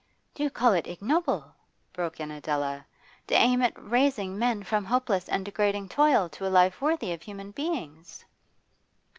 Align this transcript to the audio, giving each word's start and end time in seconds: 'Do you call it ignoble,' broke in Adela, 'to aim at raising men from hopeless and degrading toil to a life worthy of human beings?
'Do 0.33 0.41
you 0.41 0.49
call 0.49 0.73
it 0.73 0.87
ignoble,' 0.87 1.53
broke 1.93 2.19
in 2.19 2.31
Adela, 2.31 2.83
'to 3.27 3.35
aim 3.35 3.61
at 3.61 3.71
raising 3.77 4.35
men 4.35 4.63
from 4.63 4.83
hopeless 4.85 5.29
and 5.29 5.45
degrading 5.45 5.87
toil 5.87 6.27
to 6.27 6.43
a 6.47 6.49
life 6.49 6.81
worthy 6.81 7.13
of 7.13 7.21
human 7.21 7.51
beings? 7.51 8.25